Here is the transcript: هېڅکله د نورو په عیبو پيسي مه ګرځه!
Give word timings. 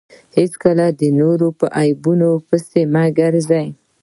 هېڅکله 0.37 0.85
د 0.99 1.01
نورو 1.19 1.47
په 1.59 1.65
عیبو 1.79 2.31
پيسي 2.47 2.83
مه 2.93 3.03
ګرځه! 3.19 3.61